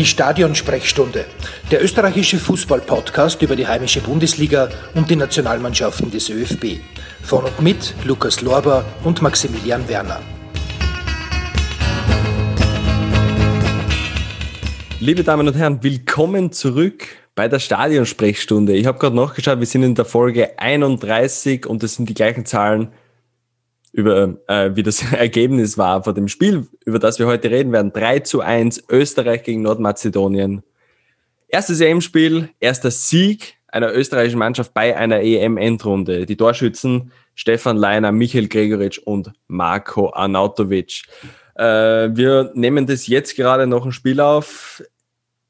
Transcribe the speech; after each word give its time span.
Die 0.00 0.06
Stadionsprechstunde, 0.06 1.26
der 1.70 1.84
österreichische 1.84 2.38
Fußball-Podcast 2.38 3.42
über 3.42 3.54
die 3.54 3.66
heimische 3.66 4.00
Bundesliga 4.00 4.70
und 4.94 5.10
die 5.10 5.16
Nationalmannschaften 5.16 6.10
des 6.10 6.30
ÖFB. 6.30 6.80
Von 7.22 7.44
und 7.44 7.60
mit 7.60 7.94
Lukas 8.04 8.40
Lorber 8.40 8.86
und 9.04 9.20
Maximilian 9.20 9.86
Werner. 9.90 10.22
Liebe 15.00 15.22
Damen 15.22 15.46
und 15.46 15.54
Herren, 15.54 15.82
willkommen 15.82 16.50
zurück 16.50 17.06
bei 17.34 17.48
der 17.48 17.58
Stadionsprechstunde. 17.58 18.72
Ich 18.72 18.86
habe 18.86 18.98
gerade 18.98 19.16
nachgeschaut, 19.16 19.58
wir 19.58 19.66
sind 19.66 19.82
in 19.82 19.94
der 19.94 20.06
Folge 20.06 20.58
31 20.58 21.66
und 21.66 21.82
das 21.82 21.96
sind 21.96 22.08
die 22.08 22.14
gleichen 22.14 22.46
Zahlen 22.46 22.88
über 23.92 24.36
äh, 24.46 24.70
wie 24.74 24.82
das 24.82 25.02
Ergebnis 25.12 25.78
war 25.78 26.04
vor 26.04 26.14
dem 26.14 26.28
Spiel, 26.28 26.66
über 26.84 26.98
das 26.98 27.18
wir 27.18 27.26
heute 27.26 27.50
reden 27.50 27.72
werden. 27.72 27.92
3 27.92 28.20
zu 28.20 28.40
1 28.40 28.84
Österreich 28.88 29.42
gegen 29.42 29.62
Nordmazedonien. 29.62 30.62
Erstes 31.48 31.80
EM-Spiel, 31.80 32.50
erster 32.60 32.90
Sieg 32.90 33.56
einer 33.72 33.92
österreichischen 33.92 34.38
Mannschaft 34.38 34.74
bei 34.74 34.96
einer 34.96 35.20
EM-Endrunde. 35.20 36.26
Die 36.26 36.36
Torschützen 36.36 37.12
Stefan 37.34 37.76
Leiner, 37.76 38.12
Michael 38.12 38.48
Gregoritsch 38.48 38.98
und 38.98 39.32
Marco 39.46 40.12
Arnautovic. 40.12 41.04
Äh, 41.54 41.64
wir 42.14 42.52
nehmen 42.54 42.86
das 42.86 43.06
jetzt 43.06 43.36
gerade 43.36 43.66
noch 43.66 43.84
ein 43.84 43.92
Spiel 43.92 44.20
auf. 44.20 44.82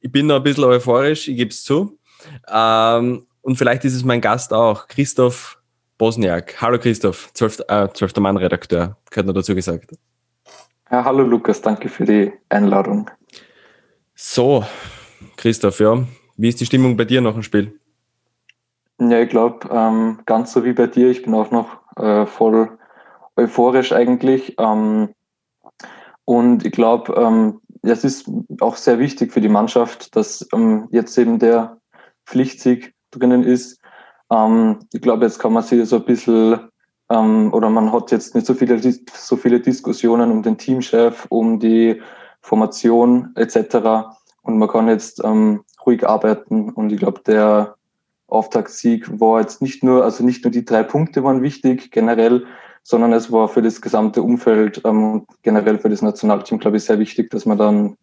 Ich 0.01 0.13
bin 0.13 0.27
noch 0.27 0.37
ein 0.37 0.43
bisschen 0.43 0.65
euphorisch, 0.65 1.29
ich 1.29 1.37
gebe 1.37 1.51
es 1.51 1.65
zu. 1.65 1.99
Ähm, 2.49 3.27
und 3.43 3.57
vielleicht 3.57 3.85
ist 3.85 3.95
es 3.95 4.05
mein 4.05 4.21
Gast 4.21 4.53
auch, 4.53 4.87
Christoph 4.87 5.60
Bosniak. 6.01 6.63
Hallo 6.63 6.79
Christoph, 6.79 7.31
12. 7.35 7.65
Äh, 7.69 7.89
12. 7.93 8.17
Mann-Redakteur, 8.17 8.97
gehört 9.11 9.27
noch 9.27 9.35
dazu 9.35 9.55
gesagt. 9.55 9.91
Ja, 10.91 11.05
hallo 11.05 11.25
Lukas, 11.25 11.61
danke 11.61 11.91
für 11.91 12.05
die 12.07 12.33
Einladung. 12.49 13.11
So, 14.15 14.65
Christoph, 15.37 15.79
ja, 15.79 16.03
wie 16.39 16.49
ist 16.49 16.59
die 16.59 16.65
Stimmung 16.65 16.97
bei 16.97 17.05
dir 17.05 17.21
nach 17.21 17.35
dem 17.35 17.43
Spiel? 17.43 17.79
Ja, 18.99 19.21
ich 19.21 19.29
glaube, 19.29 19.69
ähm, 19.71 20.21
ganz 20.25 20.55
so 20.55 20.65
wie 20.65 20.73
bei 20.73 20.87
dir, 20.87 21.11
ich 21.11 21.23
bin 21.23 21.35
auch 21.35 21.51
noch 21.51 21.83
äh, 21.97 22.25
voll 22.25 22.79
euphorisch 23.37 23.93
eigentlich. 23.93 24.55
Ähm, 24.59 25.11
und 26.25 26.65
ich 26.65 26.73
glaube, 26.73 27.13
ähm, 27.13 27.61
es 27.83 28.05
ist 28.05 28.27
auch 28.63 28.77
sehr 28.77 28.99
wichtig 28.99 29.35
für 29.35 29.43
die 29.43 29.51
Mannschaft, 29.51 30.17
dass 30.17 30.49
ähm, 30.55 30.89
jetzt 30.93 31.19
eben 31.19 31.39
der 31.39 31.77
Pflichtsieg 32.25 32.95
drinnen 33.11 33.43
ist 33.43 33.80
ähm, 34.31 34.79
ich 34.93 35.01
glaube, 35.01 35.25
jetzt 35.25 35.39
kann 35.39 35.53
man 35.53 35.63
sich 35.63 35.89
so 35.89 35.97
ein 35.97 36.05
bisschen 36.05 36.61
ähm, 37.11 37.53
oder 37.53 37.69
man 37.69 37.93
hat 37.93 38.13
jetzt 38.13 38.35
nicht 38.35 38.47
so 38.47 38.55
viele, 38.55 38.81
so 38.81 39.37
viele 39.37 39.61
Diskussionen 39.61 40.31
um 40.31 40.43
den 40.43 40.57
Teamchef, 40.57 41.27
um 41.29 41.59
die 41.59 42.01
Formation 42.41 43.33
etc. 43.35 44.09
Und 44.43 44.59
man 44.59 44.69
kann 44.69 44.89
jetzt 44.89 45.23
ähm, 45.25 45.65
ruhig 45.85 46.07
arbeiten. 46.07 46.71
Und 46.71 46.93
ich 46.93 46.99
glaube, 46.99 47.21
der 47.27 47.75
Auftaktsieg 48.29 49.21
war 49.21 49.41
jetzt 49.41 49.61
nicht 49.61 49.83
nur, 49.83 50.05
also 50.05 50.25
nicht 50.25 50.45
nur 50.45 50.53
die 50.53 50.65
drei 50.65 50.85
Punkte 50.85 51.25
waren 51.25 51.43
wichtig 51.43 51.91
generell, 51.91 52.47
sondern 52.85 53.13
es 53.13 53.31
war 53.31 53.49
für 53.49 53.61
das 53.61 53.81
gesamte 53.83 54.23
Umfeld 54.23 54.81
ähm, 54.85 55.27
generell 55.43 55.79
für 55.79 55.91
das 55.91 56.01
Nationalteam, 56.01 56.61
glaube 56.61 56.77
ich, 56.77 56.85
sehr 56.85 56.99
wichtig, 57.01 57.31
dass 57.31 57.45
man 57.45 57.59
dann 57.59 57.97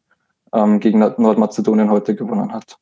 ähm, 0.54 0.82
gegen 0.82 1.00
Nordmazedonien 1.00 1.90
heute 1.90 2.14
gewonnen 2.14 2.54
hat. 2.54 2.78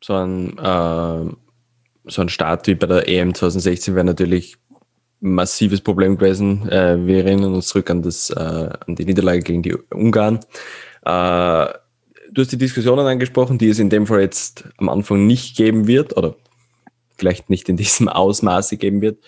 So 0.00 0.14
ein 0.14 0.56
äh 0.58 1.47
so 2.08 2.22
ein 2.22 2.28
Start 2.28 2.66
wie 2.66 2.74
bei 2.74 2.86
der 2.86 3.08
EM 3.08 3.34
2016 3.34 3.94
wäre 3.94 4.04
natürlich 4.04 4.56
ein 5.22 5.32
massives 5.32 5.80
Problem 5.80 6.16
gewesen. 6.16 6.68
Äh, 6.68 7.06
wir 7.06 7.24
erinnern 7.24 7.54
uns 7.54 7.68
zurück 7.68 7.90
an, 7.90 8.02
das, 8.02 8.30
äh, 8.30 8.34
an 8.38 8.94
die 8.94 9.04
Niederlage 9.04 9.40
gegen 9.40 9.62
die 9.62 9.74
Ungarn. 9.74 10.36
Äh, 11.04 11.66
du 12.30 12.42
hast 12.42 12.52
die 12.52 12.58
Diskussionen 12.58 13.06
angesprochen, 13.06 13.58
die 13.58 13.68
es 13.68 13.78
in 13.78 13.90
dem 13.90 14.06
Fall 14.06 14.20
jetzt 14.20 14.64
am 14.78 14.88
Anfang 14.88 15.26
nicht 15.26 15.56
geben 15.56 15.86
wird 15.86 16.16
oder 16.16 16.36
vielleicht 17.16 17.50
nicht 17.50 17.68
in 17.68 17.76
diesem 17.76 18.08
Ausmaße 18.08 18.76
geben 18.76 19.00
wird. 19.00 19.18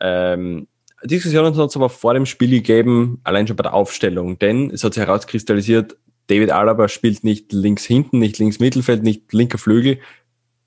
Ähm, 0.00 0.66
Diskussionen 1.04 1.54
hat 1.54 1.68
es 1.68 1.76
aber 1.76 1.90
vor 1.90 2.14
dem 2.14 2.24
Spiel 2.24 2.50
gegeben, 2.50 3.20
allein 3.24 3.46
schon 3.46 3.56
bei 3.56 3.62
der 3.62 3.74
Aufstellung, 3.74 4.38
denn 4.38 4.70
es 4.70 4.82
hat 4.84 4.94
sich 4.94 5.02
herauskristallisiert, 5.02 5.96
David 6.28 6.50
Alaba 6.50 6.88
spielt 6.88 7.22
nicht 7.22 7.52
links 7.52 7.84
hinten, 7.84 8.18
nicht 8.18 8.38
links 8.38 8.58
Mittelfeld, 8.58 9.02
nicht 9.02 9.30
linker 9.34 9.58
Flügel, 9.58 9.98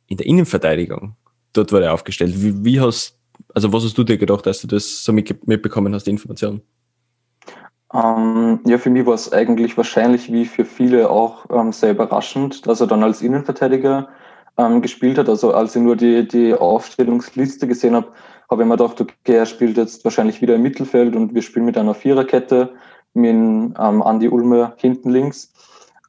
in 0.06 0.18
der 0.18 0.28
Innenverteidigung 0.28 1.16
dort 1.58 1.72
wurde 1.72 1.92
aufgestellt. 1.92 2.34
Wie, 2.42 2.64
wie 2.64 2.80
hast, 2.80 3.18
also 3.54 3.74
was 3.74 3.84
hast 3.84 3.98
du 3.98 4.04
dir 4.04 4.18
gedacht, 4.18 4.48
als 4.48 4.62
du 4.62 4.68
das 4.68 5.04
so 5.04 5.12
mitbekommen 5.14 5.94
hast, 5.94 6.06
die 6.06 6.12
Information? 6.12 6.62
Ähm, 7.94 8.60
ja, 8.66 8.78
für 8.78 8.90
mich 8.90 9.06
war 9.06 9.14
es 9.14 9.32
eigentlich 9.32 9.78
wahrscheinlich 9.78 10.32
wie 10.32 10.46
für 10.46 10.66
viele 10.66 11.10
auch 11.10 11.46
ähm, 11.50 11.72
sehr 11.72 11.92
überraschend, 11.92 12.68
dass 12.68 12.82
er 12.82 12.88
dann 12.88 13.04
als 13.04 13.22
Innenverteidiger 13.22 14.10
ähm, 14.58 14.82
gespielt 14.82 15.18
hat. 15.18 15.30
Also 15.30 15.54
als 15.54 15.76
ich 15.76 15.82
nur 15.82 15.96
die, 15.96 16.28
die 16.28 16.54
Aufstellungsliste 16.54 17.68
gesehen 17.68 17.96
habe, 17.96 18.08
habe 18.50 18.64
ich 18.64 18.68
mir 18.68 18.78
gedacht, 18.78 19.00
okay, 19.00 19.36
er 19.36 19.46
spielt 19.46 19.78
jetzt 19.78 20.04
wahrscheinlich 20.04 20.42
wieder 20.42 20.56
im 20.56 20.64
Mittelfeld 20.64 21.16
und 21.16 21.34
wir 21.34 21.42
spielen 21.42 21.66
mit 21.66 21.78
einer 21.78 21.94
Viererkette 21.94 22.74
mit 23.14 23.34
ähm, 23.34 23.76
Andi 23.78 24.28
Ulmer 24.30 24.74
hinten 24.78 25.10
links. 25.10 25.54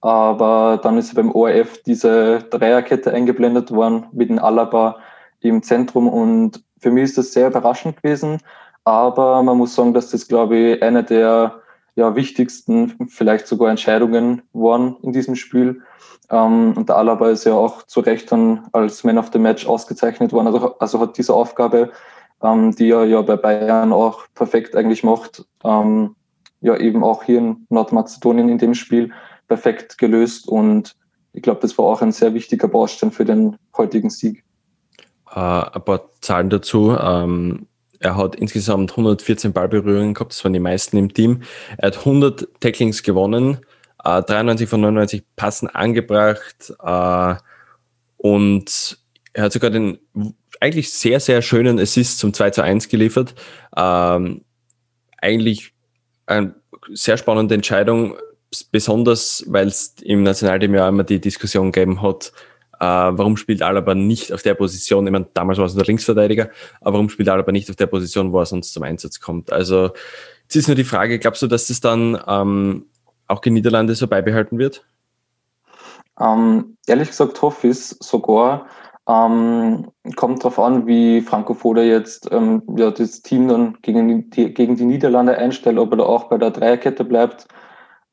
Aber 0.00 0.78
dann 0.82 0.98
ist 0.98 1.14
beim 1.14 1.32
ORF 1.32 1.82
diese 1.82 2.40
Dreierkette 2.50 3.12
eingeblendet 3.12 3.72
worden 3.72 4.06
mit 4.12 4.30
dem 4.30 4.38
Alaba, 4.38 4.96
im 5.40 5.62
Zentrum 5.62 6.08
und 6.08 6.62
für 6.80 6.90
mich 6.90 7.04
ist 7.04 7.18
das 7.18 7.32
sehr 7.32 7.48
überraschend 7.48 8.02
gewesen. 8.02 8.38
Aber 8.84 9.42
man 9.42 9.58
muss 9.58 9.74
sagen, 9.74 9.92
dass 9.92 10.10
das, 10.10 10.28
glaube 10.28 10.56
ich, 10.56 10.82
eine 10.82 11.04
der 11.04 11.60
ja, 11.94 12.14
wichtigsten, 12.14 12.94
vielleicht 13.08 13.46
sogar 13.46 13.70
Entscheidungen 13.70 14.42
waren 14.52 14.96
in 15.02 15.12
diesem 15.12 15.34
Spiel. 15.34 15.82
Ähm, 16.30 16.74
und 16.76 16.88
der 16.88 16.96
Alaba 16.96 17.28
ist 17.30 17.44
ja 17.44 17.54
auch 17.54 17.82
zu 17.82 18.00
Recht 18.00 18.30
dann 18.30 18.68
als 18.72 19.02
Man 19.04 19.18
of 19.18 19.30
the 19.32 19.38
Match 19.38 19.66
ausgezeichnet 19.66 20.32
worden. 20.32 20.46
Also, 20.46 20.78
also 20.78 21.00
hat 21.00 21.18
diese 21.18 21.34
Aufgabe, 21.34 21.90
ähm, 22.42 22.74
die 22.76 22.90
er 22.90 23.04
ja 23.04 23.20
bei 23.22 23.36
Bayern 23.36 23.92
auch 23.92 24.26
perfekt 24.34 24.76
eigentlich 24.76 25.02
macht, 25.02 25.44
ähm, 25.64 26.14
ja 26.60 26.76
eben 26.76 27.02
auch 27.02 27.24
hier 27.24 27.38
in 27.38 27.66
Nordmazedonien 27.68 28.48
in 28.48 28.58
dem 28.58 28.74
Spiel 28.74 29.12
perfekt 29.48 29.98
gelöst. 29.98 30.48
Und 30.48 30.96
ich 31.32 31.42
glaube, 31.42 31.60
das 31.60 31.76
war 31.78 31.86
auch 31.86 32.00
ein 32.00 32.12
sehr 32.12 32.32
wichtiger 32.32 32.68
Baustein 32.68 33.10
für 33.10 33.24
den 33.24 33.56
heutigen 33.76 34.10
Sieg. 34.10 34.44
Äh, 35.34 35.38
ein 35.38 35.84
paar 35.84 36.10
Zahlen 36.20 36.50
dazu. 36.50 36.96
Ähm, 36.98 37.66
er 38.00 38.16
hat 38.16 38.36
insgesamt 38.36 38.92
114 38.92 39.52
Ballberührungen 39.52 40.14
gehabt, 40.14 40.32
das 40.32 40.44
waren 40.44 40.52
die 40.52 40.60
meisten 40.60 40.96
im 40.96 41.12
Team. 41.12 41.42
Er 41.78 41.88
hat 41.88 41.98
100 41.98 42.48
Tacklings 42.60 43.02
gewonnen, 43.02 43.58
äh, 44.04 44.22
93 44.22 44.68
von 44.68 44.80
99 44.80 45.24
Passen 45.36 45.68
angebracht 45.68 46.72
äh, 46.82 47.34
und 48.16 48.98
er 49.32 49.44
hat 49.44 49.52
sogar 49.52 49.70
den 49.70 49.98
eigentlich 50.60 50.92
sehr, 50.92 51.20
sehr 51.20 51.42
schönen 51.42 51.78
Assist 51.78 52.18
zum 52.18 52.32
2 52.32 52.50
zu 52.50 52.62
1 52.62 52.88
geliefert. 52.88 53.34
Ähm, 53.76 54.44
eigentlich 55.18 55.72
eine 56.26 56.54
sehr 56.92 57.16
spannende 57.16 57.54
Entscheidung, 57.54 58.16
besonders 58.72 59.44
weil 59.46 59.68
es 59.68 59.94
im 60.02 60.22
Nationalteam 60.22 60.74
ja 60.74 60.88
immer 60.88 61.04
die 61.04 61.20
Diskussion 61.20 61.72
gegeben 61.72 62.02
hat, 62.02 62.32
äh, 62.80 62.84
warum 62.84 63.36
spielt 63.36 63.62
Alaba 63.62 63.94
nicht 63.94 64.32
auf 64.32 64.42
der 64.42 64.54
Position? 64.54 65.06
Ich 65.06 65.12
meine, 65.12 65.26
damals 65.34 65.58
war 65.58 65.66
es 65.66 65.74
der 65.74 65.84
Linksverteidiger, 65.84 66.50
aber 66.80 66.94
warum 66.94 67.08
spielt 67.08 67.28
Alaba 67.28 67.52
nicht 67.52 67.68
auf 67.70 67.76
der 67.76 67.86
Position, 67.86 68.32
wo 68.32 68.38
er 68.40 68.46
sonst 68.46 68.72
zum 68.72 68.82
Einsatz 68.82 69.20
kommt? 69.20 69.52
Also 69.52 69.90
jetzt 70.44 70.56
ist 70.56 70.68
nur 70.68 70.76
die 70.76 70.84
Frage, 70.84 71.18
glaubst 71.18 71.42
du, 71.42 71.46
dass 71.46 71.68
das 71.68 71.80
dann 71.80 72.18
ähm, 72.26 72.86
auch 73.26 73.42
in 73.44 73.54
Niederlande 73.54 73.94
so 73.94 74.06
beibehalten 74.06 74.58
wird? 74.58 74.84
Ähm, 76.20 76.76
ehrlich 76.86 77.08
gesagt 77.08 77.40
hoffe 77.42 77.68
ich 77.68 77.72
es 77.72 77.88
sogar. 78.00 78.66
Ähm, 79.08 79.90
kommt 80.16 80.44
darauf 80.44 80.58
an, 80.58 80.86
wie 80.86 81.22
Franco 81.22 81.54
Foda 81.54 81.82
jetzt 81.82 82.30
ähm, 82.30 82.62
ja, 82.76 82.90
das 82.90 83.22
Team 83.22 83.48
dann 83.48 83.78
gegen 83.80 84.28
die, 84.30 84.52
gegen 84.52 84.76
die 84.76 84.84
Niederlande 84.84 85.38
einstellt, 85.38 85.78
ob 85.78 85.92
er 85.92 85.98
da 85.98 86.04
auch 86.04 86.24
bei 86.24 86.36
der 86.36 86.50
Dreierkette 86.50 87.04
bleibt 87.04 87.48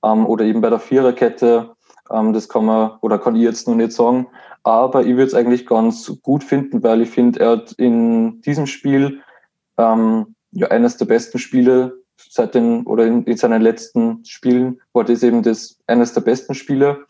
ähm, 0.04 0.26
oder 0.26 0.46
eben 0.46 0.62
bei 0.62 0.70
der 0.70 0.80
Viererkette. 0.80 1.76
Ähm, 2.12 2.34
das 2.34 2.50
kann 2.50 2.66
man 2.66 2.92
oder 3.02 3.20
kann 3.20 3.36
ich 3.36 3.42
jetzt 3.42 3.68
noch 3.68 3.76
nicht 3.76 3.92
sagen. 3.92 4.28
Aber 4.64 5.04
ich 5.04 5.12
würde 5.12 5.26
es 5.26 5.34
eigentlich 5.34 5.68
ganz 5.68 6.12
gut 6.22 6.44
finden, 6.44 6.82
weil 6.84 7.02
ich 7.02 7.10
finde, 7.10 7.40
er 7.40 7.50
hat 7.52 7.74
in 7.74 8.42
diesem 8.42 8.66
Spiel 8.66 9.22
ähm, 9.78 10.36
ja 10.52 10.68
eines 10.70 10.98
der 10.98 11.06
besten 11.06 11.38
Spiele 11.38 11.98
seit 12.18 12.56
den 12.56 12.84
oder 12.86 13.06
in, 13.06 13.24
in 13.24 13.38
seinen 13.38 13.62
letzten 13.62 14.24
Spielen 14.26 14.82
war 14.94 15.04
das 15.04 15.24
eben 15.24 15.44
das 15.44 15.78
eines 15.88 16.14
der 16.14 16.22
besten 16.22 16.56
Spiele. 16.56 17.06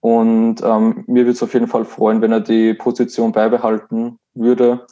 Und 0.00 0.62
ähm, 0.62 1.04
mir 1.06 1.22
würde 1.22 1.32
es 1.32 1.42
auf 1.42 1.54
jeden 1.54 1.66
Fall 1.66 1.84
freuen, 1.84 2.22
wenn 2.22 2.32
er 2.32 2.40
die 2.40 2.74
Position 2.74 3.32
beibehalten 3.32 4.18
würde. 4.34 4.86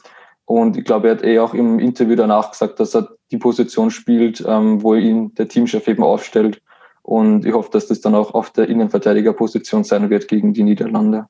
Und 0.45 0.77
ich 0.77 0.85
glaube, 0.85 1.07
er 1.07 1.15
hat 1.15 1.23
eh 1.23 1.39
auch 1.39 1.53
im 1.53 1.79
Interview 1.79 2.15
danach 2.15 2.51
gesagt, 2.51 2.79
dass 2.79 2.95
er 2.95 3.09
die 3.31 3.37
Position 3.37 3.89
spielt, 3.91 4.43
ähm, 4.47 4.81
wo 4.83 4.93
ihn 4.93 5.33
der 5.35 5.47
Teamchef 5.47 5.87
eben 5.87 6.03
aufstellt. 6.03 6.61
Und 7.05 7.45
ich 7.45 7.53
hoffe, 7.53 7.69
dass 7.71 7.85
das 7.85 8.01
dann 8.01 8.15
auch 8.15 8.33
auf 8.33 8.49
der 8.49 8.67
Innenverteidigerposition 8.67 9.83
sein 9.83 10.09
wird 10.09 10.27
gegen 10.27 10.53
die 10.53 10.63
Niederlande. 10.63 11.27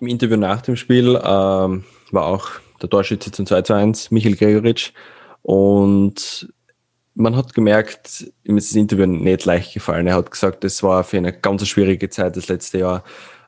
Im 0.00 0.06
Interview 0.06 0.38
nach 0.38 0.62
dem 0.62 0.76
Spiel 0.76 1.20
ähm, 1.22 1.84
war 2.10 2.26
auch 2.26 2.48
der 2.80 2.88
Torschütze 2.88 3.30
zum 3.30 3.44
2 3.44 3.60
zu 3.60 3.74
1, 3.74 4.10
Michael 4.10 4.36
Gregoritsch. 4.36 4.92
Und 5.42 6.48
man 7.12 7.36
hat 7.36 7.52
gemerkt, 7.52 8.32
ihm 8.44 8.56
ist 8.56 8.70
das 8.70 8.76
Interview 8.76 9.04
nicht 9.04 9.44
leicht 9.44 9.74
gefallen. 9.74 10.06
Er 10.06 10.14
hat 10.14 10.30
gesagt, 10.30 10.64
es 10.64 10.82
war 10.82 11.04
für 11.04 11.18
eine 11.18 11.34
ganz 11.34 11.68
schwierige 11.68 12.08
Zeit 12.08 12.34
das 12.34 12.48
letzte 12.48 12.78
Jahr. 12.78 13.04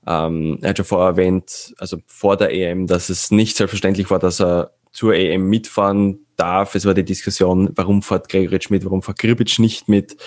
Ähm, 0.07 0.59
er 0.61 0.69
hat 0.69 0.77
schon 0.77 0.85
vorher 0.85 1.09
erwähnt, 1.13 1.75
also 1.79 1.97
vor 2.07 2.37
der 2.37 2.53
EM, 2.53 2.87
dass 2.87 3.09
es 3.09 3.31
nicht 3.31 3.57
selbstverständlich 3.57 4.11
war, 4.11 4.19
dass 4.19 4.39
er 4.39 4.73
zur 4.93 5.15
EM 5.15 5.49
mitfahren 5.49 6.27
darf. 6.37 6.75
Es 6.75 6.85
war 6.85 6.93
die 6.93 7.07
Diskussion, 7.07 7.71
warum 7.75 8.03
fährt 8.03 8.29
Gregoritsch 8.29 8.69
mit, 8.69 8.85
warum 8.85 9.03
fährt 9.03 9.19
Gribic 9.19 9.59
nicht 9.59 9.89
mit. 9.89 10.19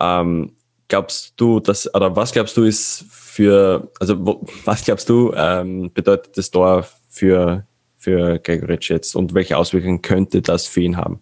Ähm, 0.00 0.52
glaubst 0.88 1.34
du, 1.36 1.60
dass, 1.60 1.92
oder 1.94 2.14
was 2.16 2.32
glaubst 2.32 2.56
du 2.56 2.64
ist 2.64 3.04
für, 3.10 3.90
also 4.00 4.24
wo, 4.24 4.46
was 4.64 4.84
glaubst 4.84 5.08
du, 5.08 5.32
ähm, 5.34 5.90
bedeutet 5.92 6.36
das 6.36 6.50
Tor 6.50 6.86
für, 7.08 7.66
für 7.96 8.38
Gregoritsch 8.38 8.90
jetzt 8.90 9.14
und 9.14 9.34
welche 9.34 9.56
Auswirkungen 9.56 10.02
könnte 10.02 10.42
das 10.42 10.66
für 10.66 10.80
ihn 10.80 10.96
haben? 10.96 11.20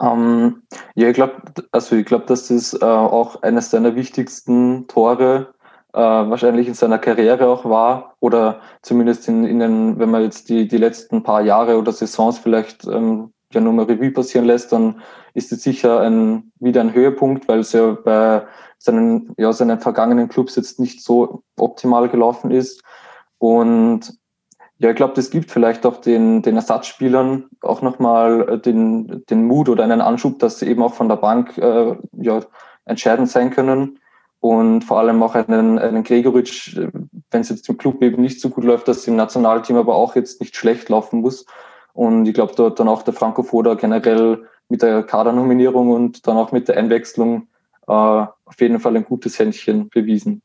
Ähm, 0.00 0.62
ja, 0.94 1.08
ich 1.08 1.14
glaube, 1.14 1.42
also 1.72 1.96
ich 1.96 2.06
glaube, 2.06 2.26
dass 2.26 2.48
das 2.48 2.72
äh, 2.74 2.84
auch 2.84 3.42
eines 3.42 3.70
seiner 3.70 3.96
wichtigsten 3.96 4.86
Tore 4.86 5.48
äh, 5.92 5.98
wahrscheinlich 5.98 6.68
in 6.68 6.74
seiner 6.74 6.98
Karriere 6.98 7.48
auch 7.48 7.64
war 7.64 8.14
oder 8.20 8.60
zumindest 8.82 9.26
in, 9.26 9.44
in 9.44 9.58
den, 9.58 9.98
wenn 9.98 10.10
man 10.10 10.22
jetzt 10.22 10.48
die, 10.48 10.68
die 10.68 10.76
letzten 10.76 11.22
paar 11.22 11.42
Jahre 11.42 11.78
oder 11.78 11.92
Saisons 11.92 12.38
vielleicht 12.38 12.86
ähm, 12.86 13.32
ja 13.52 13.60
nur 13.60 13.72
mal 13.72 13.86
Revue 13.86 14.10
passieren 14.10 14.46
lässt, 14.46 14.72
dann 14.72 15.00
ist 15.34 15.52
es 15.52 15.62
sicher 15.62 16.00
ein, 16.00 16.52
wieder 16.60 16.80
ein 16.80 16.92
Höhepunkt, 16.92 17.48
weil 17.48 17.60
es 17.60 17.72
ja 17.72 17.92
bei 17.92 18.46
seinen, 18.78 19.34
ja, 19.38 19.52
seinen 19.52 19.80
vergangenen 19.80 20.28
Clubs 20.28 20.56
jetzt 20.56 20.78
nicht 20.78 21.02
so 21.02 21.42
optimal 21.56 22.08
gelaufen 22.08 22.50
ist. 22.50 22.82
Und 23.38 24.18
ja, 24.78 24.90
ich 24.90 24.96
glaube, 24.96 25.14
das 25.14 25.30
gibt 25.30 25.50
vielleicht 25.50 25.84
auch 25.86 25.96
den, 25.96 26.42
den 26.42 26.56
Ersatzspielern 26.56 27.48
auch 27.62 27.82
nochmal 27.82 28.48
äh, 28.48 28.58
den, 28.58 29.24
den 29.28 29.44
Mut 29.44 29.68
oder 29.68 29.82
einen 29.82 30.00
Anschub, 30.00 30.38
dass 30.38 30.60
sie 30.60 30.66
eben 30.66 30.82
auch 30.82 30.94
von 30.94 31.08
der 31.08 31.16
Bank 31.16 31.58
äh, 31.58 31.96
ja, 32.12 32.40
entscheidend 32.84 33.28
sein 33.28 33.50
können. 33.50 33.98
Und 34.40 34.82
vor 34.82 35.00
allem 35.00 35.20
auch 35.24 35.34
einen, 35.34 35.80
einen 35.80 36.04
Gregoritsch, 36.04 36.76
äh, 36.76 36.90
wenn 37.30 37.40
es 37.40 37.48
jetzt 37.48 37.68
im 37.68 37.76
Club 37.76 38.02
eben 38.02 38.22
nicht 38.22 38.40
so 38.40 38.50
gut 38.50 38.62
läuft, 38.62 38.86
dass 38.86 38.98
es 38.98 39.08
im 39.08 39.16
Nationalteam 39.16 39.76
aber 39.76 39.96
auch 39.96 40.14
jetzt 40.14 40.40
nicht 40.40 40.54
schlecht 40.54 40.88
laufen 40.88 41.22
muss. 41.22 41.44
Und 41.98 42.26
ich 42.26 42.34
glaube, 42.34 42.52
dort 42.54 42.78
dann 42.78 42.86
auch 42.86 43.02
der 43.02 43.14
Franco 43.14 43.42
Foda 43.42 43.74
generell 43.74 44.46
mit 44.68 44.82
der 44.82 45.02
Kadernominierung 45.02 45.90
und 45.90 46.26
dann 46.28 46.36
auch 46.36 46.52
mit 46.52 46.68
der 46.68 46.76
Einwechslung 46.76 47.48
äh, 47.88 47.92
auf 47.92 48.60
jeden 48.60 48.78
Fall 48.78 48.96
ein 48.96 49.04
gutes 49.04 49.38
Händchen 49.38 49.88
bewiesen. 49.88 50.40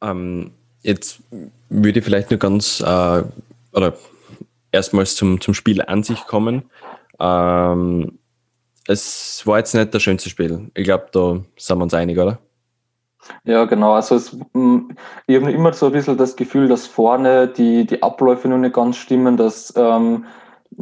Ähm, 0.00 0.52
Jetzt 0.82 1.20
würde 1.68 1.98
ich 1.98 2.04
vielleicht 2.04 2.30
nur 2.30 2.38
ganz 2.38 2.80
äh, 2.80 3.22
oder 3.72 3.94
erstmals 4.72 5.16
zum, 5.16 5.40
zum 5.40 5.54
Spiel 5.54 5.82
an 5.82 6.02
sich 6.02 6.26
kommen. 6.26 6.70
Ähm, 7.18 8.18
es 8.86 9.46
war 9.46 9.58
jetzt 9.58 9.74
nicht 9.74 9.92
das 9.92 10.02
schönste 10.02 10.30
Spiel. 10.30 10.70
Ich 10.74 10.84
glaube, 10.84 11.08
da 11.12 11.42
sind 11.56 11.78
wir 11.78 11.82
uns 11.82 11.94
einig, 11.94 12.18
oder? 12.18 12.38
Ja, 13.44 13.64
genau. 13.64 13.92
Also 13.92 14.16
es, 14.16 14.36
ich 15.26 15.36
habe 15.36 15.52
immer 15.52 15.72
so 15.72 15.86
ein 15.86 15.92
bisschen 15.92 16.16
das 16.16 16.36
Gefühl, 16.36 16.68
dass 16.68 16.86
vorne 16.86 17.48
die, 17.48 17.86
die 17.86 18.02
Abläufe 18.02 18.48
noch 18.48 18.58
nicht 18.58 18.74
ganz 18.74 18.96
stimmen, 18.96 19.36
dass 19.36 19.72
ähm, 19.76 20.24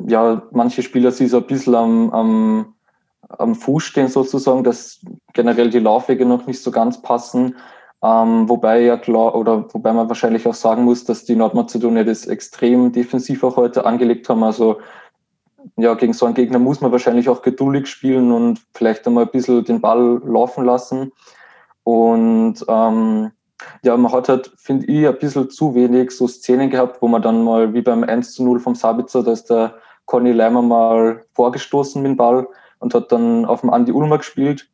ja, 0.06 0.42
manche 0.52 0.82
Spieler 0.82 1.10
sich 1.10 1.30
so 1.30 1.38
ein 1.38 1.46
bisschen 1.46 1.74
am, 1.74 2.10
am, 2.10 2.74
am 3.28 3.54
Fuß 3.54 3.82
stehen 3.82 4.08
sozusagen, 4.08 4.64
dass 4.64 5.00
generell 5.32 5.70
die 5.70 5.78
Laufwege 5.78 6.24
noch 6.26 6.46
nicht 6.46 6.62
so 6.62 6.70
ganz 6.70 7.00
passen. 7.02 7.56
Ähm, 8.02 8.48
wobei 8.48 8.82
ja 8.82 8.96
klar, 8.96 9.34
oder 9.34 9.66
wobei 9.72 9.92
man 9.92 10.08
wahrscheinlich 10.08 10.46
auch 10.46 10.54
sagen 10.54 10.84
muss, 10.84 11.04
dass 11.04 11.24
die 11.24 11.34
Nordmazedonier 11.34 12.04
das 12.04 12.26
extrem 12.26 12.92
defensiv 12.92 13.42
auch 13.42 13.56
heute 13.56 13.84
angelegt 13.84 14.28
haben. 14.28 14.44
Also 14.44 14.78
ja, 15.76 15.94
gegen 15.94 16.12
so 16.12 16.26
einen 16.26 16.34
Gegner 16.34 16.60
muss 16.60 16.80
man 16.80 16.92
wahrscheinlich 16.92 17.28
auch 17.28 17.42
geduldig 17.42 17.88
spielen 17.88 18.30
und 18.30 18.60
vielleicht 18.74 19.06
einmal 19.06 19.24
ein 19.24 19.30
bisschen 19.30 19.64
den 19.64 19.80
Ball 19.80 20.20
laufen 20.24 20.64
lassen. 20.64 21.12
Und 21.88 22.56
ähm, 22.68 23.30
ja, 23.82 23.96
man 23.96 24.12
hat 24.12 24.28
halt, 24.28 24.52
finde 24.58 24.84
ich, 24.88 25.08
ein 25.08 25.18
bisschen 25.18 25.48
zu 25.48 25.74
wenig 25.74 26.10
so 26.10 26.28
Szenen 26.28 26.68
gehabt, 26.68 27.00
wo 27.00 27.08
man 27.08 27.22
dann 27.22 27.42
mal 27.42 27.72
wie 27.72 27.80
beim 27.80 28.04
1 28.04 28.34
zu 28.34 28.44
0 28.44 28.60
vom 28.60 28.74
Sabitzer, 28.74 29.22
da 29.22 29.32
ist 29.32 29.48
der 29.48 29.74
Conny 30.04 30.32
Leimer 30.32 30.60
mal 30.60 31.24
vorgestoßen 31.32 32.02
mit 32.02 32.10
dem 32.10 32.16
Ball 32.18 32.46
und 32.80 32.92
hat 32.92 33.10
dann 33.10 33.46
auf 33.46 33.62
dem 33.62 33.70
Andi 33.70 33.90
Ulmer 33.90 34.18
gespielt. 34.18 34.68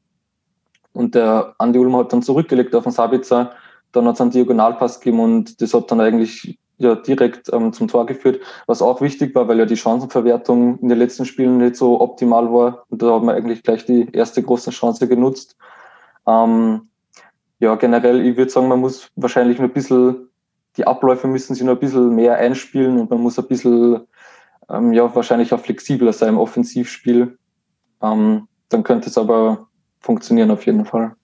Und 0.92 1.14
der 1.14 1.54
Andi 1.58 1.78
Ulmer 1.78 1.98
hat 1.98 2.12
dann 2.12 2.22
zurückgelegt 2.22 2.74
auf 2.74 2.82
den 2.82 2.90
Sabitzer. 2.90 3.52
Dann 3.92 4.08
hat 4.08 4.16
es 4.16 4.20
einen 4.20 4.32
Diagonalpass 4.32 4.98
gegeben 4.98 5.20
und 5.20 5.62
das 5.62 5.72
hat 5.72 5.92
dann 5.92 6.00
eigentlich 6.00 6.58
ja 6.78 6.96
direkt 6.96 7.48
ähm, 7.52 7.72
zum 7.72 7.86
Tor 7.86 8.06
geführt, 8.06 8.40
was 8.66 8.82
auch 8.82 9.00
wichtig 9.00 9.36
war, 9.36 9.46
weil 9.46 9.60
ja 9.60 9.66
die 9.66 9.76
Chancenverwertung 9.76 10.80
in 10.80 10.88
den 10.88 10.98
letzten 10.98 11.26
Spielen 11.26 11.58
nicht 11.58 11.76
so 11.76 12.00
optimal 12.00 12.52
war. 12.52 12.86
Und 12.88 13.02
da 13.02 13.12
haben 13.12 13.26
wir 13.26 13.34
eigentlich 13.34 13.62
gleich 13.62 13.84
die 13.86 14.10
erste 14.12 14.42
große 14.42 14.72
Chance 14.72 15.06
genutzt. 15.06 15.56
Ähm, 16.26 16.88
ja, 17.64 17.74
generell, 17.76 18.24
ich 18.24 18.36
würde 18.36 18.50
sagen, 18.50 18.68
man 18.68 18.80
muss 18.80 19.10
wahrscheinlich 19.16 19.58
nur 19.58 19.68
ein 19.68 19.72
bisschen, 19.72 20.28
die 20.76 20.86
Abläufe 20.86 21.26
müssen 21.26 21.54
sich 21.54 21.64
noch 21.64 21.72
ein 21.72 21.80
bisschen 21.80 22.14
mehr 22.14 22.36
einspielen 22.36 22.98
und 22.98 23.10
man 23.10 23.20
muss 23.20 23.38
ein 23.38 23.48
bisschen, 23.48 24.00
ähm, 24.70 24.92
ja, 24.92 25.12
wahrscheinlich 25.14 25.52
auch 25.52 25.60
flexibler 25.60 26.12
sein 26.12 26.30
im 26.30 26.38
Offensivspiel. 26.38 27.38
Ähm, 28.02 28.46
dann 28.68 28.82
könnte 28.82 29.08
es 29.08 29.16
aber 29.16 29.66
funktionieren 30.00 30.50
auf 30.50 30.66
jeden 30.66 30.84
Fall. 30.84 31.14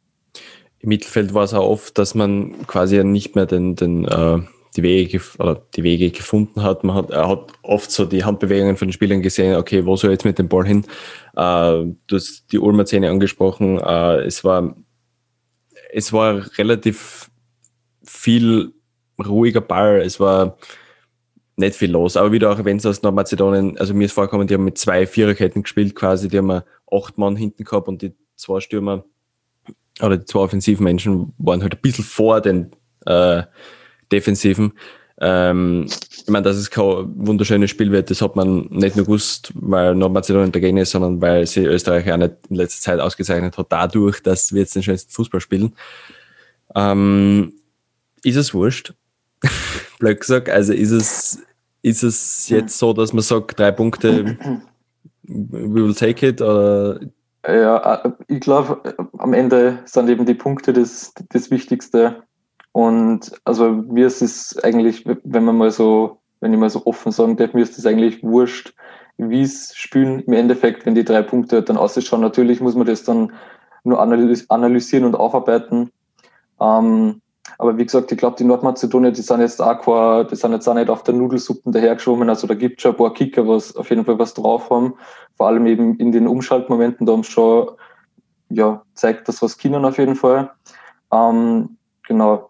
Im 0.78 0.88
Mittelfeld 0.88 1.34
war 1.34 1.44
es 1.44 1.52
auch 1.52 1.68
oft, 1.68 1.98
dass 1.98 2.14
man 2.14 2.66
quasi 2.66 3.04
nicht 3.04 3.34
mehr 3.36 3.44
den, 3.44 3.76
den, 3.76 4.06
äh, 4.06 4.38
die, 4.76 4.82
Wege, 4.82 5.20
oder 5.38 5.62
die 5.76 5.82
Wege 5.82 6.10
gefunden 6.10 6.62
hat. 6.62 6.84
Man 6.84 6.96
hat, 6.96 7.10
er 7.10 7.28
hat 7.28 7.52
oft 7.62 7.90
so 7.90 8.06
die 8.06 8.24
Handbewegungen 8.24 8.78
von 8.78 8.88
den 8.88 8.92
Spielern 8.92 9.20
gesehen, 9.20 9.56
okay, 9.56 9.84
wo 9.84 9.96
soll 9.96 10.12
jetzt 10.12 10.24
mit 10.24 10.38
dem 10.38 10.48
Ball 10.48 10.66
hin? 10.66 10.86
Äh, 11.36 11.84
du 12.06 12.16
hast 12.16 12.50
die 12.50 12.58
Ulmer 12.58 12.86
Szene 12.86 13.10
angesprochen. 13.10 13.78
Äh, 13.78 14.22
es, 14.22 14.42
war, 14.42 14.74
es 15.92 16.12
war 16.12 16.46
relativ 16.58 17.30
viel 18.04 18.72
ruhiger 19.18 19.60
Ball. 19.60 20.00
Es 20.00 20.20
war 20.20 20.56
nicht 21.56 21.76
viel 21.76 21.90
los. 21.90 22.16
Aber 22.16 22.32
wie 22.32 22.38
du 22.38 22.50
auch 22.50 22.58
erwähnt 22.58 22.84
hast, 22.84 23.02
Nordmazedonien, 23.02 23.78
also 23.78 23.94
mir 23.94 24.06
ist 24.06 24.12
vorgekommen, 24.12 24.46
die 24.46 24.54
haben 24.54 24.64
mit 24.64 24.78
zwei 24.78 25.06
Viererketten 25.06 25.62
gespielt 25.62 25.94
quasi, 25.94 26.28
die 26.28 26.38
haben 26.38 26.62
acht 26.90 27.18
Mann 27.18 27.36
hinten 27.36 27.64
gehabt 27.64 27.88
und 27.88 28.02
die 28.02 28.14
zwei 28.36 28.60
Stürmer 28.60 29.04
oder 30.00 30.16
die 30.16 30.24
zwei 30.24 30.40
offensiven 30.40 30.84
Menschen 30.84 31.34
waren 31.38 31.62
halt 31.62 31.74
ein 31.74 31.80
bisschen 31.82 32.04
vor 32.04 32.40
den 32.40 32.70
äh, 33.06 33.42
defensiven. 34.10 34.72
Ähm, 35.20 35.86
ich 35.86 36.28
meine, 36.28 36.44
dass 36.44 36.56
es 36.56 36.70
kein 36.70 37.12
wunderschönes 37.14 37.70
Spiel 37.70 37.92
wird, 37.92 38.10
das 38.10 38.22
hat 38.22 38.36
man 38.36 38.66
nicht 38.70 38.96
nur 38.96 39.04
gewusst, 39.04 39.52
weil 39.54 39.94
Nordmazedonien 39.94 40.52
dagegen 40.52 40.78
ist, 40.78 40.90
sondern 40.90 41.20
weil 41.20 41.46
sie 41.46 41.64
Österreich 41.64 42.10
auch 42.10 42.16
nicht 42.16 42.34
in 42.48 42.56
letzter 42.56 42.82
Zeit 42.82 43.00
ausgezeichnet 43.00 43.58
hat, 43.58 43.66
dadurch, 43.70 44.22
dass 44.22 44.52
wir 44.52 44.62
jetzt 44.62 44.74
den 44.74 44.82
schönsten 44.82 45.12
Fußball 45.12 45.40
spielen. 45.40 45.74
Ähm, 46.74 47.52
ist 48.24 48.36
es 48.36 48.54
wurscht? 48.54 48.94
Blöd 49.98 50.20
gesagt, 50.20 50.48
also 50.48 50.72
ist 50.72 50.90
es, 50.90 51.42
ist 51.82 52.02
es 52.02 52.48
jetzt 52.48 52.78
so, 52.78 52.92
dass 52.92 53.12
man 53.12 53.22
sagt, 53.22 53.58
drei 53.58 53.72
Punkte, 53.72 54.38
we 55.24 55.84
will 55.84 55.94
take 55.94 56.26
it, 56.26 56.40
oder 56.40 57.00
ja, 57.46 58.04
äh, 58.04 58.12
ich 58.28 58.40
glaube, 58.40 58.94
am 59.18 59.32
Ende 59.32 59.78
sind 59.86 60.08
eben 60.10 60.26
die 60.26 60.34
Punkte 60.34 60.72
das, 60.72 61.12
das 61.30 61.50
Wichtigste. 61.50 62.22
Und 62.72 63.32
also 63.44 63.70
mir 63.70 64.06
ist 64.06 64.22
es 64.22 64.56
eigentlich, 64.62 65.04
wenn 65.24 65.44
man 65.44 65.58
mal 65.58 65.70
so, 65.70 66.18
wenn 66.40 66.52
ich 66.52 66.58
mal 66.58 66.70
so 66.70 66.86
offen 66.86 67.12
sagen 67.12 67.36
darf, 67.36 67.52
mir 67.52 67.62
ist 67.62 67.78
es 67.78 67.86
eigentlich 67.86 68.22
wurscht, 68.22 68.74
wie 69.18 69.42
es 69.42 69.74
spielen 69.74 70.20
im 70.20 70.32
Endeffekt, 70.32 70.86
wenn 70.86 70.94
die 70.94 71.04
drei 71.04 71.22
Punkte 71.22 71.62
dann 71.62 71.76
ausschauen. 71.76 72.20
Natürlich 72.20 72.60
muss 72.60 72.74
man 72.74 72.86
das 72.86 73.04
dann 73.04 73.32
nur 73.84 74.00
analysieren 74.00 75.04
und 75.04 75.14
aufarbeiten. 75.14 75.90
Ähm, 76.60 77.20
aber 77.58 77.76
wie 77.76 77.84
gesagt, 77.84 78.12
ich 78.12 78.18
glaube, 78.18 78.36
die 78.38 78.44
Nordmazedonier, 78.44 79.10
die 79.10 79.22
sind 79.22 79.40
jetzt 79.40 79.60
auch 79.60 79.80
kein, 79.80 80.28
die 80.28 80.36
sind 80.36 80.52
jetzt 80.52 80.68
auch 80.68 80.74
nicht 80.74 80.88
auf 80.88 81.02
der 81.02 81.14
Nudelsuppen 81.14 81.72
dahergeschoben. 81.72 82.28
Also 82.28 82.46
da 82.46 82.54
gibt 82.54 82.78
es 82.78 82.82
schon 82.82 82.92
ein 82.92 82.98
paar 82.98 83.12
Kicker, 83.12 83.46
was 83.48 83.74
auf 83.76 83.90
jeden 83.90 84.04
Fall 84.04 84.18
was 84.18 84.34
drauf 84.34 84.70
haben. 84.70 84.94
Vor 85.36 85.48
allem 85.48 85.66
eben 85.66 85.96
in 85.96 86.12
den 86.12 86.26
Umschaltmomenten, 86.26 87.06
da 87.06 87.12
haben 87.12 87.24
schon, 87.24 87.70
ja, 88.48 88.82
zeigt 88.94 89.28
das 89.28 89.42
was 89.42 89.58
Kindern 89.58 89.84
auf 89.84 89.98
jeden 89.98 90.16
Fall. 90.16 90.50
Ähm, 91.12 91.76
genau. 92.06 92.49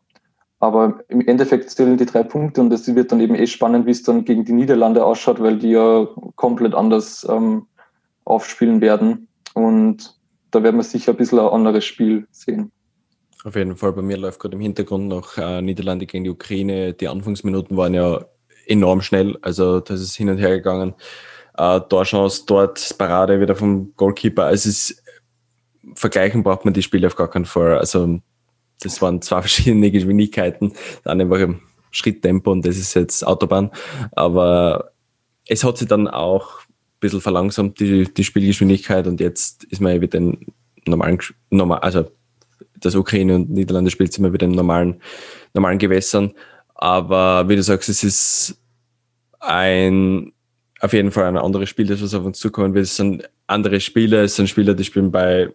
Aber 0.60 1.00
im 1.08 1.26
Endeffekt 1.26 1.70
zählen 1.70 1.96
die 1.96 2.04
drei 2.04 2.22
Punkte 2.22 2.60
und 2.60 2.72
es 2.72 2.94
wird 2.94 3.10
dann 3.10 3.20
eben 3.20 3.34
eh 3.34 3.46
spannend, 3.46 3.86
wie 3.86 3.92
es 3.92 4.02
dann 4.02 4.26
gegen 4.26 4.44
die 4.44 4.52
Niederlande 4.52 5.04
ausschaut, 5.04 5.40
weil 5.40 5.58
die 5.58 5.70
ja 5.70 6.06
komplett 6.36 6.74
anders 6.74 7.26
ähm, 7.28 7.66
aufspielen 8.24 8.82
werden. 8.82 9.26
Und 9.54 10.14
da 10.50 10.62
werden 10.62 10.76
wir 10.76 10.84
sicher 10.84 11.12
ein 11.12 11.16
bisschen 11.16 11.38
ein 11.38 11.48
anderes 11.48 11.86
Spiel 11.86 12.26
sehen. 12.30 12.70
Auf 13.44 13.56
jeden 13.56 13.74
Fall, 13.74 13.94
bei 13.94 14.02
mir 14.02 14.18
läuft 14.18 14.38
gerade 14.38 14.54
im 14.54 14.60
Hintergrund 14.60 15.08
noch 15.08 15.38
äh, 15.38 15.62
Niederlande 15.62 16.04
gegen 16.04 16.24
die 16.24 16.30
Ukraine. 16.30 16.92
Die 16.92 17.08
Anfangsminuten 17.08 17.78
waren 17.78 17.94
ja 17.94 18.26
enorm 18.66 19.00
schnell, 19.00 19.38
also 19.40 19.80
das 19.80 20.02
ist 20.02 20.14
hin 20.14 20.28
und 20.28 20.36
her 20.36 20.50
gegangen. 20.50 20.94
Äh, 21.56 21.80
Torchance, 21.88 22.44
dort 22.46 22.96
Parade 22.98 23.40
wieder 23.40 23.56
vom 23.56 23.94
Goalkeeper. 23.96 24.44
Also 24.44 24.68
es 24.68 24.90
ist, 24.90 25.02
vergleichen 25.94 26.42
braucht 26.42 26.66
man 26.66 26.74
die 26.74 26.82
Spiele 26.82 27.06
auf 27.06 27.16
gar 27.16 27.30
keinen 27.30 27.46
Fall. 27.46 27.78
Also 27.78 28.20
das 28.80 29.00
waren 29.02 29.22
zwei 29.22 29.40
verschiedene 29.42 29.90
Geschwindigkeiten. 29.90 30.72
Das 31.04 31.12
eine 31.12 31.28
war 31.30 31.40
im 31.40 31.60
Schritttempo 31.90 32.52
und 32.52 32.64
das 32.66 32.76
ist 32.76 32.94
jetzt 32.94 33.26
Autobahn. 33.26 33.70
Aber 34.12 34.92
es 35.46 35.64
hat 35.64 35.78
sich 35.78 35.88
dann 35.88 36.08
auch 36.08 36.60
bisschen 37.00 37.20
verlangsamt, 37.20 37.80
die, 37.80 38.04
die 38.04 38.24
Spielgeschwindigkeit. 38.24 39.06
Und 39.06 39.20
jetzt 39.20 39.64
ist 39.64 39.80
man 39.80 39.94
ja 39.94 40.00
wieder 40.00 40.18
in 40.18 40.46
normalen, 40.86 41.18
normal, 41.50 41.80
also 41.80 42.10
das 42.78 42.94
Ukraine 42.94 43.34
und 43.34 43.50
Niederlande 43.50 43.90
spielt 43.90 44.16
immer 44.16 44.32
wieder 44.32 44.46
in 44.46 44.52
normalen, 44.52 45.00
normalen 45.54 45.78
Gewässern. 45.78 46.32
Aber 46.74 47.48
wie 47.48 47.56
du 47.56 47.62
sagst, 47.62 47.88
es 47.88 48.04
ist 48.04 48.58
ein, 49.40 50.32
auf 50.80 50.92
jeden 50.92 51.10
Fall 51.10 51.24
ein 51.24 51.36
anderes 51.36 51.68
Spiel, 51.68 51.86
das 51.86 52.02
was 52.02 52.14
auf 52.14 52.24
uns 52.24 52.38
zukommen 52.38 52.74
wird. 52.74 52.84
Es 52.84 52.96
sind 52.96 53.28
andere 53.46 53.80
Spieler, 53.80 54.22
es 54.22 54.36
sind 54.36 54.48
Spieler, 54.48 54.74
die 54.74 54.84
spielen 54.84 55.10
bei 55.10 55.50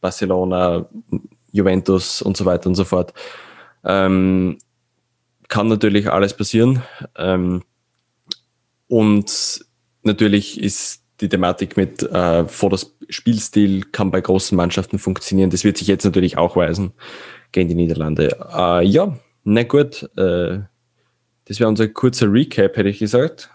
Barcelona, 0.00 0.88
Juventus 1.56 2.22
und 2.22 2.36
so 2.36 2.44
weiter 2.44 2.68
und 2.68 2.74
so 2.74 2.84
fort. 2.84 3.12
Ähm, 3.84 4.58
kann 5.48 5.68
natürlich 5.68 6.10
alles 6.10 6.34
passieren. 6.34 6.82
Ähm, 7.16 7.62
und 8.88 9.64
natürlich 10.02 10.60
ist 10.60 11.02
die 11.20 11.28
Thematik 11.28 11.76
mit 11.76 12.02
äh, 12.02 12.44
Spielstil 13.08 13.84
kann 13.84 14.10
bei 14.10 14.20
großen 14.20 14.56
Mannschaften 14.56 14.98
funktionieren. 14.98 15.50
Das 15.50 15.64
wird 15.64 15.78
sich 15.78 15.88
jetzt 15.88 16.04
natürlich 16.04 16.36
auch 16.36 16.56
weisen 16.56 16.92
gegen 17.52 17.68
die 17.68 17.74
Niederlande. 17.74 18.36
Äh, 18.54 18.84
ja, 18.84 19.16
na 19.44 19.62
gut. 19.62 20.02
Äh, 20.16 20.60
das 21.46 21.60
wäre 21.60 21.68
unser 21.68 21.88
kurzer 21.88 22.30
Recap, 22.30 22.76
hätte 22.76 22.88
ich 22.88 22.98
gesagt. 22.98 23.50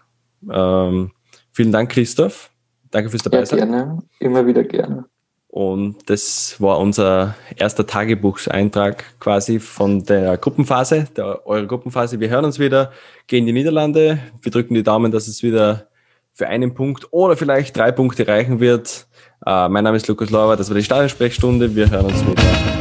Ähm, 0.50 1.12
vielen 1.52 1.72
Dank, 1.72 1.92
Christoph. 1.92 2.52
Danke 2.90 3.10
fürs 3.10 3.24
dabei 3.24 3.46
sein. 3.46 3.60
Ja, 3.60 3.66
gerne. 3.66 4.00
Immer 4.20 4.48
wieder 4.48 4.64
gerne. 4.64 5.06
Und 5.52 6.10
das 6.10 6.56
war 6.62 6.80
unser 6.80 7.36
erster 7.58 7.86
Tagebuchseintrag 7.86 9.04
quasi 9.20 9.60
von 9.60 10.06
der 10.06 10.38
Gruppenphase, 10.38 11.10
der 11.18 11.46
eurer 11.46 11.66
Gruppenphase. 11.66 12.22
Wir 12.22 12.30
hören 12.30 12.46
uns 12.46 12.58
wieder 12.58 12.94
gegen 13.28 13.46
die 13.46 13.52
Niederlande. 13.52 14.20
Wir 14.42 14.50
drücken 14.50 14.76
die 14.76 14.84
Daumen, 14.84 15.12
dass 15.12 15.28
es 15.28 15.44
wieder 15.44 15.88
für 16.32 16.48
einen 16.48 16.74
Punkt 16.74 17.12
oder 17.12 17.36
vielleicht 17.36 17.76
drei 17.76 17.92
Punkte 17.92 18.26
reichen 18.30 18.62
wird. 18.62 19.08
Uh, 19.46 19.68
mein 19.68 19.84
Name 19.84 19.98
ist 19.98 20.08
Lukas 20.08 20.30
Lauer, 20.30 20.56
das 20.56 20.70
war 20.70 20.78
die 20.78 20.84
Stadionsprechstunde. 20.84 21.76
Wir 21.76 21.90
hören 21.90 22.06
uns 22.06 22.26
wieder. 22.26 22.81